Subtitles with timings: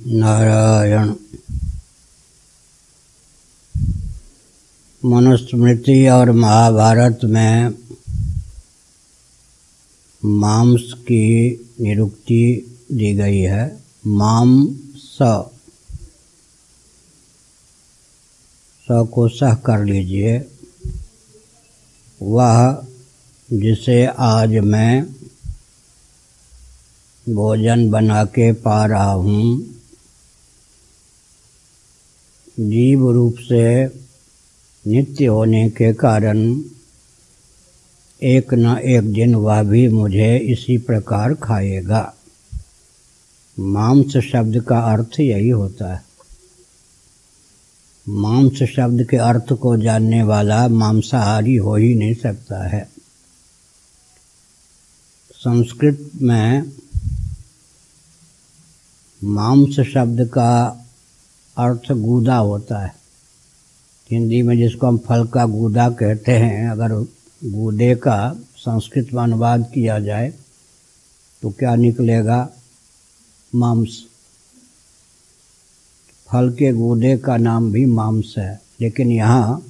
[0.00, 1.12] नारायण।
[5.02, 7.74] मनुस्मृति और महाभारत में
[10.22, 11.24] मांस की
[11.80, 12.44] निरुक्ति
[12.92, 13.66] दी गई है।
[14.06, 14.66] माम
[14.96, 15.18] स
[18.88, 20.38] स को सह कर लीजिए।
[22.20, 22.86] वह
[23.48, 25.04] जिसे आज मैं
[27.26, 29.74] भोजन बना के पा रहा हूँ
[32.60, 33.86] जीव रूप से
[34.86, 36.62] नित्य होने के कारण
[38.22, 42.14] एक न एक दिन वह भी मुझे इसी प्रकार खाएगा।
[43.58, 46.04] मांस शब्द का अर्थ यही होता है।
[48.08, 52.88] मांस शब्द के अर्थ को जानने वाला मांसाहारी हो ही नहीं सकता है।
[55.32, 56.72] संस्कृत में
[59.24, 60.80] मांस शब्द का
[61.56, 62.94] अर्थ गूदा होता है।
[64.10, 66.92] हिंदी में जिसको हम फल का गूदा कहते हैं, अगर
[67.42, 68.16] गूदे का
[68.56, 70.32] संस्कृत में अनुवाद किया जाए
[71.42, 72.48] तो क्या निकलेगा?
[73.54, 74.02] मांस।
[76.28, 79.62] फल के गूदे का नाम भी मांस है, लेकिन यहाँ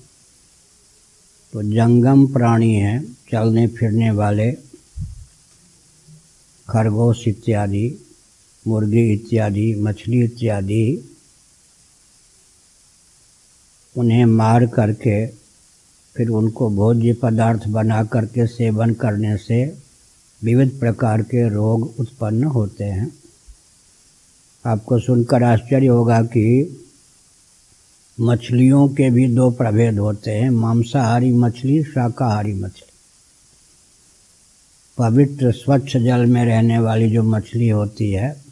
[1.52, 4.50] तो जंगम प्राणी हैं, चलने फिरने वाले,
[6.68, 7.86] खरगोश इत्यादि,
[8.66, 11.10] मुर्गी इत्यादि, मछली इत्यादि
[13.96, 15.26] उन्हें मार करके,
[16.16, 19.78] फिर उनको भोज्य पदार्थ बना करके सेवन करने से
[20.44, 23.12] विविध प्रकार के रोग उत्पन्न होते हैं।
[24.66, 26.78] आपको सुनकर आश्चर्य होगा कि
[28.20, 32.88] मछलियों के भी दो प्रभेद होते हैं, मांसाहारी मछली, शाकाहारी मछली।
[34.98, 38.43] पवित्र, स्वच्छ जल में रहने वाली जो मछली होती है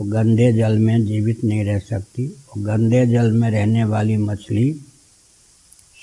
[0.00, 4.80] वो गंदे जल में जीवित नहीं रह सकती। और गंदे जल में रहने वाली मछली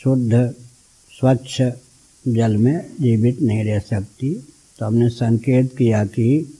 [0.04, 0.54] शुद्ध,
[1.20, 1.62] स्वच्छ
[2.28, 4.48] जल में जीवित नहीं रह सकती।
[4.80, 6.58] तो हमने संकेत किया कि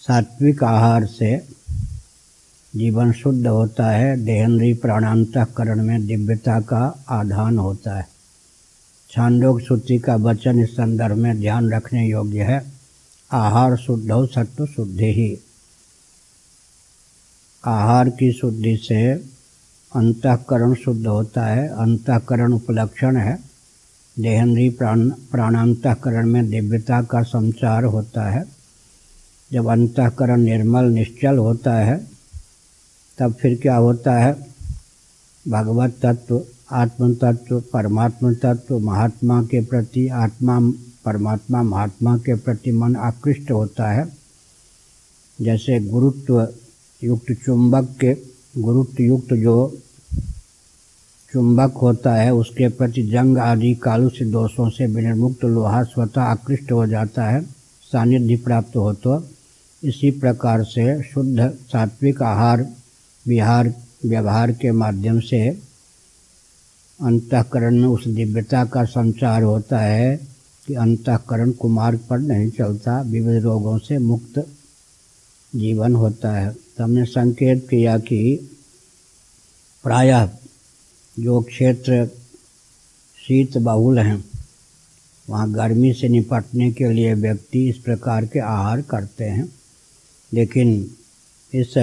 [0.00, 1.36] सात्विक आहार से
[2.76, 8.08] जीवन शुद्ध होता है, देहेंद्री प्राणांतकरण में दिव्यता का आधान होता है।
[9.10, 12.72] छांदोग श्रुति का वचन इस संदर्भ में ध्यान रखने योग्य है।
[13.32, 15.38] आहार शुद्ध हो, सत्व शुद्धि ही।
[17.66, 19.12] आहार की शुद्धि से
[19.94, 23.38] अंतकरण शुद्ध होता है, अंतकरण उपलक्षण है।
[24.18, 28.44] देहेंद्री प्राण, प्राणांतकरण में दिव्यता का संचार होता है।
[29.52, 32.06] जब अंतकरण निर्मल, निश्चल होता है,
[33.18, 34.46] तब फिर क्या होता है?
[35.48, 40.60] भगवत तत्व, आत्म तत्व, परमात्म तत्व, महात्मा के प्रति आत्मा,
[41.04, 44.16] परमात्मा, महात्मा के प्रति मन आकृष्ट होता है।
[45.40, 46.48] जैसे गुरुत्व
[47.04, 48.16] युक्त चुंबक के,
[48.62, 49.78] गुरुत्व युक्त जो
[51.32, 56.72] चुंबक होता है, उसके प्रति जंग आदि कालु से दोषों से विनिर्मुक्त लोहा स्वतः आकृष्ट
[56.72, 57.42] हो जाता है,
[57.92, 59.24] सानिध्य प्राप्त हो तो।
[59.84, 62.66] इसी प्रकार से शुद्ध सात्विक आहार,
[63.26, 63.74] विहार,
[64.06, 65.48] व्यवहार के माध्यम से
[67.00, 70.16] अंतकरण में उस दिव्यता का संचार होता है
[70.66, 74.38] कि अंतकरण कुमार्ग पर नहीं चलता, विविध रोगों से मुक्त
[75.56, 78.50] जीवन होता है। तो हमने संकेत किया कि
[79.84, 80.30] प्रायः
[81.18, 82.06] जो क्षेत्र
[83.26, 84.24] शीत बहुल हैं,
[85.30, 89.52] वहाँ गर्मी से निपटने के लिए व्यक्ति इस प्रकार के आहार करते हैं।
[90.32, 90.90] लेकिन
[91.54, 91.74] इस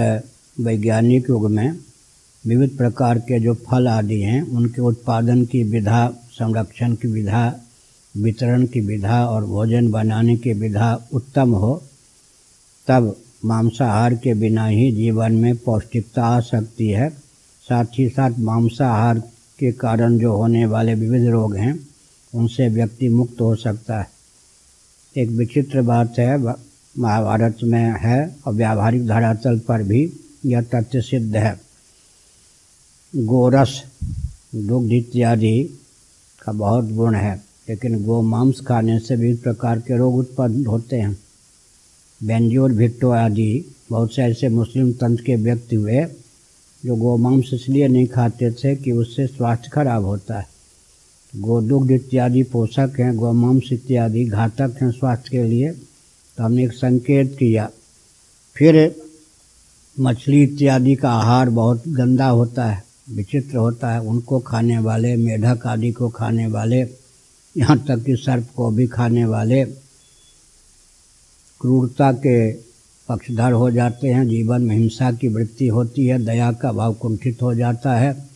[0.59, 1.80] वैज्ञानिक युग में
[2.46, 7.60] विविध प्रकार के जो फल आदि हैं, उनके उत्पादन की विधा, संरक्षण की विधा,
[8.18, 11.84] वितरण की विधा और भोजन बनाने की विधा उत्तम हो,
[12.88, 17.09] तब मांसाहार के बिना ही जीवन में पौष्टिकता आ सकती है।
[17.64, 19.20] साथ ही साथ मांसाहार
[19.59, 21.88] के कारण जो होने वाले विविध रोग हैं,
[22.34, 24.09] उनसे व्यक्ति मुक्त हो सकता है।
[25.16, 26.38] एक विचित्र बात है
[27.00, 30.02] महाभारत में है और व्यावहारिक धरातल पर भी
[30.46, 31.60] यह तथ्य सिद्ध है।
[33.13, 33.84] गोरस,
[34.56, 35.63] दुग्ध इत्यादि
[36.42, 37.36] का बहुत गुण है,
[37.69, 41.18] लेकिन गो मांस खाने से विभिन्न प्रकार के रोग उत्पन्न होते हैं।
[42.24, 46.06] बेंजोर भिट्टो आदि बहुत से ऐसे मुस्लिम तंत्र के व्यक्ति हुए
[46.86, 50.48] जो गोमांस इसलिए नहीं खाते थे कि उससे स्वास्थ्य खराब होता है।
[51.38, 55.72] गोदुग्ध इत्यादि पोषक हैं गोमांस इत्यादि घातक हैं स्वास्थ्य के लिए।
[56.38, 57.70] तो हमने एक संकेत किया।
[58.56, 58.96] फिर
[60.00, 65.68] मछली इत्यादि का आहार बहुत गंदा होता है, विचित्र होता है। उनको खाने वाले, मेढक
[65.68, 66.81] आदि को खाने वाले,
[67.58, 69.82] यहाँ तक कि सर्प को भी खाने वाले
[71.63, 72.51] क्रूरता के
[73.10, 77.42] पक्षधर हो जाते हैं, जीवन में हिंसा की वृत्ति होती है, दया का भाव कुंठित
[77.42, 78.27] हो जाता है,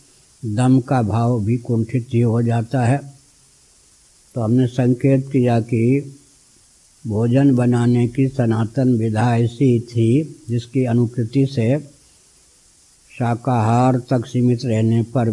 [0.44, 3.00] दम का भाव भी कुंठित ही हो जाता है।
[4.34, 6.14] तो हमने संकेत किया कि
[7.06, 11.78] भोजन बनाने की सनातन विधा ऐसी थी, जिसकी अनुकृति से
[13.18, 15.30] शाकाहार तक सीमित रहने पर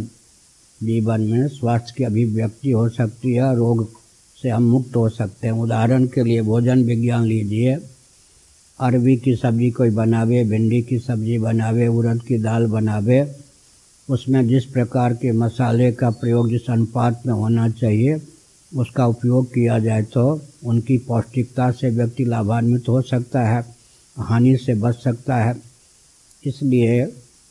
[0.83, 4.04] जीवन में स्वास्थ्य की अभिव्यक्ति हो सकती है, रोग
[4.45, 7.75] से हम मुक्त हो सकते हैं। उदाहरण के लिए भोजन विज्ञान लीजिए।
[8.79, 13.19] अरबी की सब्ज़ी कोई बनावे, भिंडी की सब्ज़ी बनावे, उड़द की दाल बनावे,
[14.09, 18.21] उसमें जिस प्रकार के मसाले का प्रयोग जिस अनुपात में होना चाहिए,
[18.71, 23.63] उसका उपयोग किया जाए तो उनकी पौष्टिकता से व्यक्ति लाभान्वित हो सकता है,
[24.17, 25.55] हानि से बच सकता है।
[26.43, 27.03] इसलिए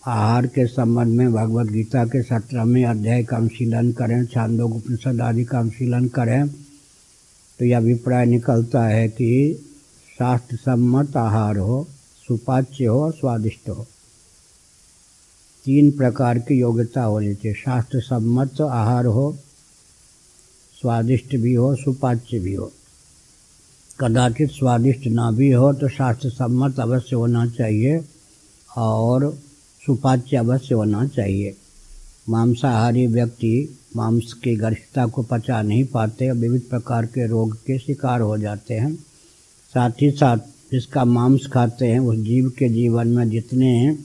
[0.06, 5.44] आहार के संबंध में भगवत गीता के सत्रहवें अध्याय का अनुशीलन करें छांदोग उपनिषद आदि
[5.44, 6.44] का अनुशीलन करें।
[7.58, 9.54] तो यह अभिप्राय निकलता है कि
[10.18, 11.86] शास्त्र सम्मत आहार हो,
[12.28, 13.86] सुपाच्य हो स्वादिष्ट हो।
[15.64, 19.36] तीन प्रकार की योग्यता होनी चाहिए। शास्त्र सम्मत आहार हो,
[20.80, 22.72] स्वादिष्ट भी हो, सुपाच्य भी हो।
[24.00, 28.04] कदाचित स्वादिष्ट ना भी हो तो शास्त्र सम्मत अवश्य होना चाहिए
[28.76, 29.38] और
[29.86, 31.56] सुपाच्य अवश्य होना चाहिए।
[32.26, 37.78] मांसाहारी व्यक्ति मांस की गरिष्ठता को पचा नहीं पाते और विविध प्रकार के रोग के
[37.78, 38.94] शिकार हो जाते हैं।
[39.74, 40.38] साथ ही साथ
[40.72, 43.96] जिसका मांस खाते हैं, उस जीव के जीवन में जितने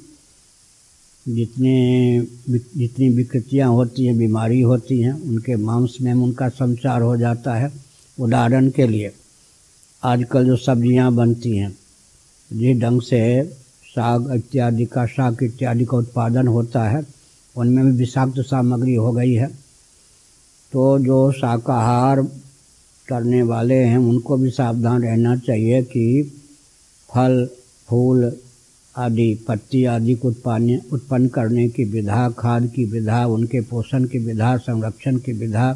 [1.26, 2.20] जितने
[2.50, 7.72] जितनी विकृतियाँ होती हैं, बीमारी होती हैं, उनके मांस में उनका संचार हो जाता है।
[8.18, 9.12] उदाहरण के लिए,
[10.04, 11.72] आजकल जो सब्ज़ियाँ बनती हैं,
[12.52, 13.44] जिस ढंग से
[13.86, 17.02] साग इत्यादि का, साग इत्यादि का उत्पादन होता है
[17.56, 19.48] उनमें भी विषाक्त सामग्री हो गई है।
[20.74, 22.22] तो जो शाकाहार
[23.08, 26.24] करने वाले हैं, उनको भी सावधान रहना चाहिए कि
[27.10, 27.48] फल,
[27.90, 28.32] फूल
[28.96, 34.18] आदि, पत्ती आदि को उत्पादन उत्पन्न करने की विधा, खाद की विधा, उनके पोषण की
[34.18, 35.76] विधा, संरक्षण की विधा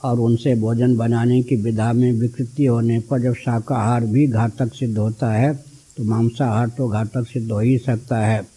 [0.00, 4.96] और उनसे भोजन बनाने की विधा में विकृति होने पर जब शाकाहार भी घातक सिद्ध
[4.98, 5.54] होता है
[5.96, 8.55] तो मांसाहार तो घातक सिद्ध हो ही सकता है।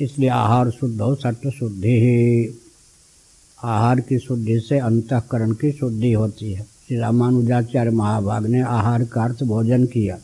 [0.00, 2.60] इसलिए आहार शुद्ध हो सत्य शुद्धि ही।
[3.64, 9.24] आहार की शुद्धि से अंतकरण की शुद्धि होती है। श्री रामानुजाचार्य महाभाग ने आहार का
[9.24, 10.18] अर्थ भोजन किया।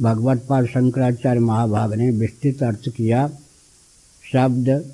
[0.00, 3.30] भगवत पाल शंकराचार्य महाभाग ने विस्तृत अर्थ किया।
[4.32, 4.84] शब्द,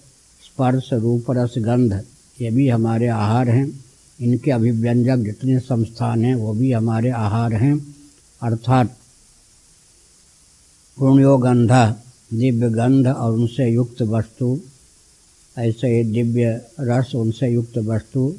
[0.45, 2.05] स्पर्श, रूप, रस, गंध,
[2.41, 3.85] ये भी हमारे आहार हैं।
[4.21, 7.95] इनके अभिव्यंजक जितने संस्थान हैं, वो भी हमारे आहार हैं।
[8.43, 8.97] अर्थात
[10.99, 11.97] पुण्योगंधा
[12.35, 14.59] दिव्य गंध और उनसे युक्त वस्तु,
[15.59, 18.35] ऐसे ही दिव्य रस उनसे युक्त वस्तु,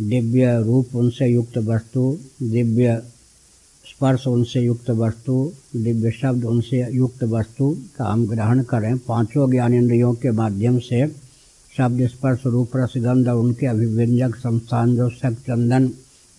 [0.00, 3.02] दिव्य रूप उनसे युक्त वस्तु, दिव्य
[3.84, 10.14] स्पर्श उनसे युक्त वस्तु, दिव्य शब्द उनसे युक्त वस्तु का हम ग्रहण करें। पाँचों ज्ञानेन्द्रियों
[10.14, 11.08] के माध्यम से
[11.76, 15.90] शब्द, स्पर्श, रूप रसगंध और उनके अभिव्यंजक संस्थान जो शक चंदन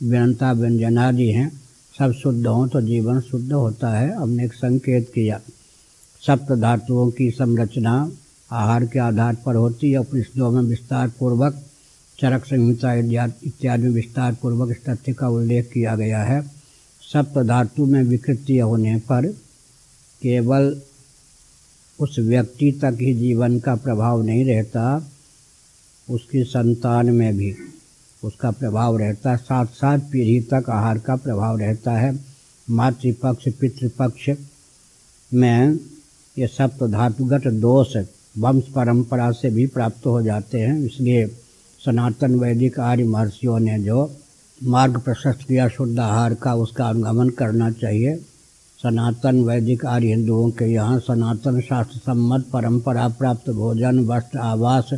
[0.03, 1.61] व्यंता व्यंजनादि हैं,
[1.99, 5.41] सब शुद्ध हों तो जीवन शुद्ध होता है। हमने एक संकेत किया।
[6.23, 8.11] सप्त धातुओं की संरचना
[8.51, 11.63] आहार के आधार पर होती है। उपनिषदों में विस्तार पूर्वक
[12.19, 16.41] चरक संहिता इत्यादि में विस्तार पूर्वक इस तथ्य का उल्लेख किया गया है।
[17.03, 19.27] सप्त धातु में विकृति होने पर
[20.21, 20.81] केवल
[21.99, 25.11] उस व्यक्ति तक ही जीवन का प्रभाव नहीं रहता,
[26.09, 27.55] उसकी संतान में भी
[28.23, 32.19] उसका प्रभाव रहता। है साथ साथ पीढ़ी तक आहार का प्रभाव रहता है।
[32.69, 34.29] मातृपक्ष, पितृपक्ष
[35.33, 35.79] में
[36.39, 37.95] ये सप्त धातुगत दोष
[38.37, 41.25] वंश परंपरा से भी प्राप्त हो जाते हैं। इसलिए
[41.81, 44.09] सनातन वैदिक आर्य महर्षियों ने जो
[44.61, 48.15] मार्ग प्रशस्त किया शुद्ध आहार का, उसका अनुगमन करना चाहिए।
[48.79, 54.89] सनातन वैदिक आर्य हिंदुओं के यहाँ सनातन शास्त्र सम्मत परंपरा प्राप्त, भोजन, वस्त्र, आवास,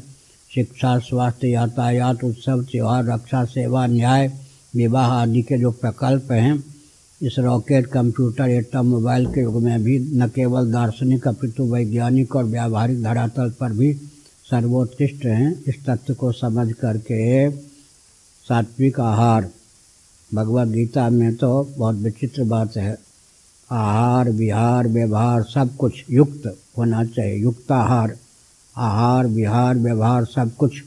[0.52, 4.32] शिक्षा, स्वास्थ्य, यातायात, उत्सव, त्यौहार, रक्षा, सेवा, न्याय,
[4.76, 6.71] विवाह आदि के जो प्रकल्प हैं
[7.22, 12.44] इस रॉकेट कंप्यूटर एटम मोबाइल के युग में भी न केवल दार्शनिक, अपितु वैज्ञानिक और
[12.44, 13.94] व्यावहारिक धरातल पर भी
[14.50, 17.50] सर्वोत्कृष्ट हैं। इस तथ्य को समझ करके
[18.46, 19.50] सात्विक आहार,
[20.32, 22.98] भगवत गीता में तो बहुत विचित्र बात है।
[23.72, 28.18] आहार, विहार, व्यवहार सब कुछ युक्त होना चाहिए। युक्त आहार
[28.76, 30.82] आहार, विहार, व्यवहार सब कुछ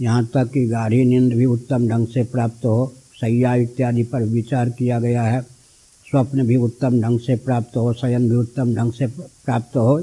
[0.00, 4.70] यहाँ तक कि गाढ़ी नींद भी उत्तम ढंग से प्राप्त हो। सैया इत्यादि पर विचार
[4.70, 5.51] किया गया है।
[6.12, 10.00] स्वप्न भी उत्तम ढंग से प्राप्त हो, शयन भी उत्तम ढंग से प्राप्त हो,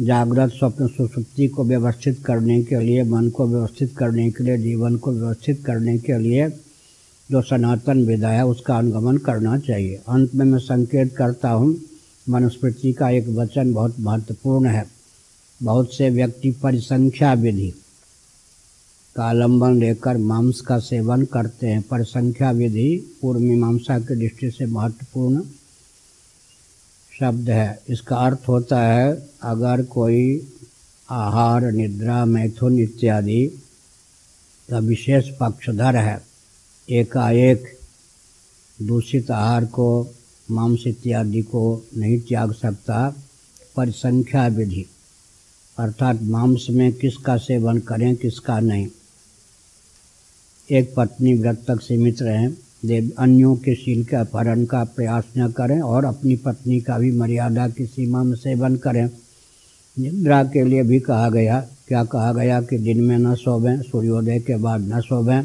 [0.00, 4.96] जागृत स्वप्न सुसुप्ति को व्यवस्थित करने के लिए, मन को व्यवस्थित करने के लिए, जीवन
[4.96, 6.48] को व्यवस्थित करने के लिए
[7.30, 11.76] जो सनातन विधा है, उसका अनुगमन करना चाहिए। अंत में मैं संकेत करता हूँ,
[12.28, 14.86] मनुस्मृति का एक वचन बहुत महत्वपूर्ण है।
[15.62, 17.72] बहुत से व्यक्ति परिसंख्या विधि
[19.16, 24.66] का आलंबन लेकर मांस का सेवन करते हैं। परिसंख्या विधि पूर्व मीमांसा की दृष्टि से
[24.66, 25.42] महत्वपूर्ण
[27.12, 29.10] शब्द है। इसका अर्थ होता है,
[29.42, 30.48] अगर कोई
[31.08, 33.46] आहार, निद्रा, मैथुन इत्यादि
[34.68, 36.20] का विशेष पक्षधर है,
[36.88, 37.64] एकाएक
[38.78, 40.14] दूषित आहार को,
[40.50, 41.62] मांस इत्यादि को
[41.96, 43.08] नहीं त्याग सकता
[43.76, 44.86] परिसंख्या विधि,
[45.78, 48.88] अर्थात मांस में किसका सेवन करें, किसका नहीं।
[50.70, 52.50] एक पत्नी व्रत तक सीमित रहें।
[52.86, 57.12] देव अन्यों के शील के अपहरण का प्रयास न करें और अपनी पत्नी का भी
[57.12, 59.10] मर्यादा की सीमा में सेवन करें।
[59.98, 64.40] निद्रा के लिए भी कहा गया, क्या कहा गया कि दिन में न सोवें, सूर्योदय
[64.40, 65.44] के बाद न सोवें।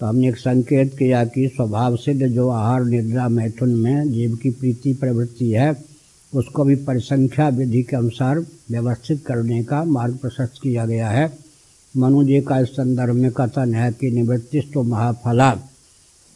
[0.00, 4.50] तो हमने एक संकेत किया कि स्वभाव सिद्ध जो आहार निद्रा मैथुन में जीव की
[4.50, 5.84] प्रीति प्रवृत्ति है,
[6.34, 8.38] उसको भी परिसंख्या विधि के अनुसार
[8.70, 11.47] व्यवस्थित करने का मार्ग प्रशस्त किया गया है।
[11.96, 15.50] मनु जी का इस संदर्भ में कथन है कि निवृत्ति तो महाफला।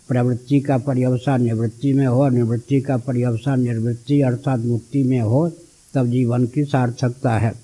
[0.09, 5.53] प्रवृत्ति का पर्यवसान निवृत्ति में हो, निवृत्ति का पर्यवसान निवृत्ति अर्थात मुक्ति में हो,
[5.95, 7.55] तब जीवन की सार्थकता है।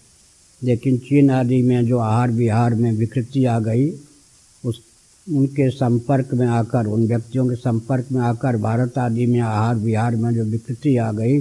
[0.63, 3.93] लेकिन चीन आदि में जो आहार विहार में विकृति आ गई,
[4.65, 4.81] उस,
[5.29, 10.17] उनके संपर्क में आकर, उन व्यक्तियों के संपर्क में आकर, भारत आदि में आहार विहार
[10.17, 11.41] में जो विकृति आ गई,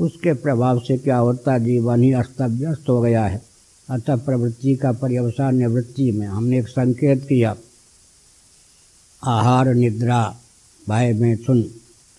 [0.00, 3.47] उसके प्रभाव से क्या होता, जीवन ही अस्त व्यस्त हो गया है।
[3.90, 7.56] अतः प्रवृत्ति का पर्यवसान निवृत्ति में हमने एक संकेत किया।
[9.24, 10.36] आहार, निद्रा,
[10.88, 11.62] भय मैथुन।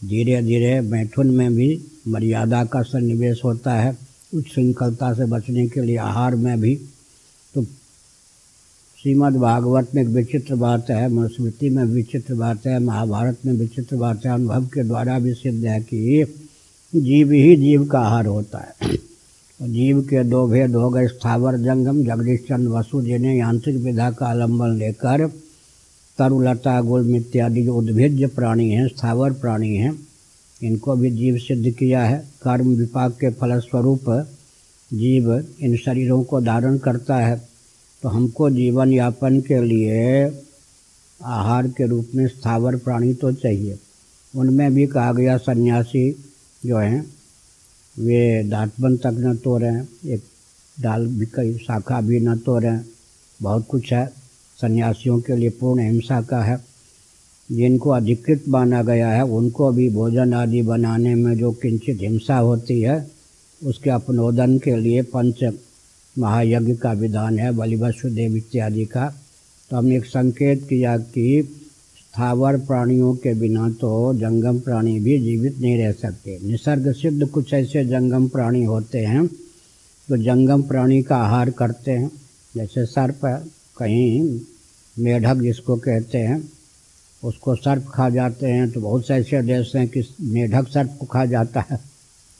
[0.05, 3.97] धीरे धीरे मैथुन में भी मर्यादा का सन्निवेश होता है।
[4.35, 6.75] उच्च श्रृंखलता से बचने के लिए आहार में भी।
[7.55, 7.63] तो
[9.01, 13.95] श्रीमद् भागवत में एक विचित्र बात है, मनुस्मृति में विचित्र बात है, महाभारत में विचित्र
[13.95, 16.25] बात है, अनुभव के द्वारा भी सिद्ध है कि
[16.95, 19.09] जीव ही जीव का आहार होता है।
[19.59, 24.25] जीव के दो भेद हो गए स्थावर जंगम जगदीश चंद्र वसु जिन्हें यांत्रिक विधा का
[24.25, 25.27] आलंबन लेकर
[26.17, 29.99] तरुलता गुल इत्यादि जो उद्भिज्य प्राणी हैं, स्थावर प्राणी हैं,
[30.63, 34.09] इनको भी जीव सिद्ध किया है। कर्म विपाक के फलस्वरूप
[34.93, 37.41] जीव इन शरीरों को धारण करता है।
[38.03, 40.25] तो हमको जीवन यापन के लिए
[41.25, 43.79] आहार के रूप में स्थावर प्राणी तो चाहिए।
[44.35, 46.11] उनमें भी कहा गया सन्यासी
[46.65, 47.18] जो हैं
[47.99, 50.23] वे दांतबन तक न तो रहे एक
[50.81, 52.79] डाल भी कई शाखा भी न तो रहे
[53.41, 54.05] बहुत कुछ है,
[54.61, 56.57] सन्यासियों के लिए पूर्ण हिंसा का है।
[57.51, 62.81] जिनको अधिकृत माना गया है, उनको भी भोजन आदि बनाने में जो किंचित हिंसा होती
[62.81, 63.09] है,
[63.61, 65.43] उसके अपनोदन के लिए पंच
[66.17, 69.13] महायज्ञ का विधान है बलिवसुदेव इत्यादि का।
[69.69, 71.58] तो हमने एक संकेत किया कि
[72.19, 77.53] स्थावर प्राणियों के बिना तो जंगम प्राणी भी जीवित नहीं रह सकते। निसर्ग सिद्ध कुछ
[77.53, 82.11] ऐसे जंगम प्राणी होते हैं, जो तो जंगम प्राणी का आहार करते हैं।
[82.55, 83.19] जैसे सर्प
[83.77, 84.39] कहीं
[84.97, 86.41] मेढक जिसको कहते हैं,
[87.23, 91.05] उसको सर्प खा जाते हैं तो बहुत से ऐसे देश हैं कि मेढक सर्प को
[91.05, 91.79] खा जाता है।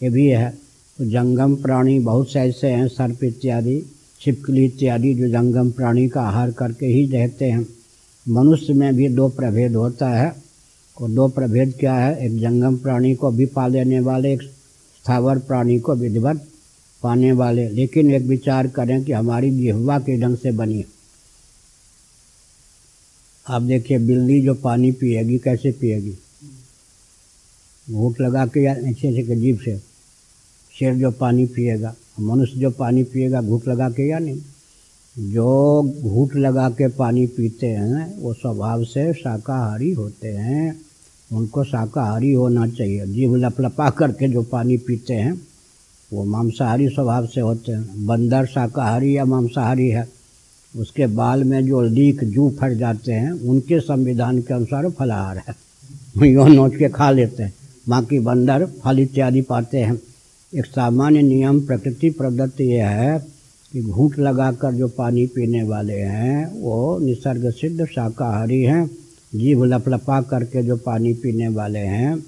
[0.01, 0.51] ये भी है।
[0.99, 3.81] तो जंगम प्राणी, बहुत से ऐसे हैं, सर्प इत्यादि,
[4.21, 7.67] छिपकली इत्यादि, जो जंगम प्राणी का आहार करके ही रहते हैं।
[8.29, 10.35] मनुष्य में भी दो प्रभेद होता है,
[11.01, 12.25] और दो प्रभेद क्या है?
[12.25, 16.47] एक जंगम प्राणी को भी पा लेने वाले, एक स्थावर प्राणी को विधिवत
[17.03, 20.85] पाने वाले। लेकिन एक विचार करें कि हमारी जिहवा के ढंग से बनी
[23.49, 26.17] आप देखिए, बिल्ली जो पानी पिएगी, कैसे पिएगी?
[27.91, 29.77] भूख लगा के या ऐसे ऐसे जीप से?
[30.79, 34.41] शेर जो पानी पिएगा, मनुष्य जो पानी पिएगा, भूख लगा के या नहीं?
[35.17, 40.81] जो घूट लगा के पानी पीते हैं, वो स्वभाव से शाकाहारी होते हैं।
[41.33, 45.41] उनको शाकाहारी होना चाहिए। जीव लपलपा करके जो पानी पीते हैं,
[46.13, 50.09] वो मांसाहारी स्वभाव से होते हैं। बंदर शाकाहारी या मांसाहारी है,
[50.77, 55.55] उसके बाल में जो लीक जू फट जाते हैं, उनके संविधान के अनुसार फलाहार है।
[56.29, 57.53] यो नोच के खा लेते हैं।
[57.89, 60.01] बाकी बंदर फल इत्यादि पाते हैं।
[60.55, 63.38] एक सामान्य नियम प्रकृति प्रदत्त ये है
[63.73, 68.89] कि घूट लगाकर जो पानी पीने वाले हैं, वो निसर्ग सिद्ध शाकाहारी हैं।
[69.35, 72.23] जीभ लपलपा करके जो पानी पीने वाले हैं,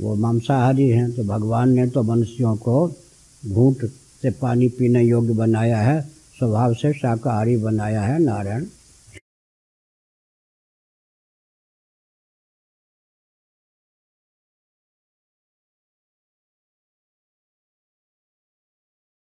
[0.00, 2.92] वो मांसाहारी हैं। तो भगवान ने तो मनुष्यों को
[3.48, 3.76] घूट
[4.22, 6.00] से पानी पीने योग्य बनाया है,
[6.38, 8.64] स्वभाव से शाकाहारी बनाया है, नारायण।